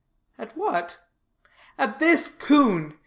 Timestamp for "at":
0.39-0.57, 1.77-1.99